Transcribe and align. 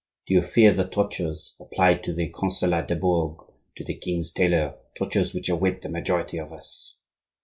Do 0.25 0.33
you 0.33 0.41
fear 0.41 0.73
the 0.73 0.85
tortures 0.87 1.53
applied 1.59 2.03
to 2.05 2.11
the 2.13 2.29
Councillor 2.33 2.83
du 2.83 2.95
Bourg, 2.95 3.37
to 3.77 3.83
the 3.83 3.93
king's 3.93 4.33
tailor,—tortures 4.33 5.35
which 5.35 5.47
await 5.47 5.83
the 5.83 5.89
majority 5.89 6.39
of 6.39 6.51
us?" 6.51 6.95